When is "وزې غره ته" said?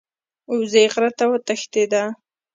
0.55-1.25